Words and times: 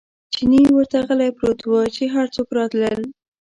چیني 0.33 0.61
ورته 0.71 0.97
غلی 1.07 1.29
پروت 1.37 1.59
و، 1.65 1.71
چې 1.95 2.03
هر 2.15 2.25
څوک 2.35 2.47
راتلل. 2.57 3.01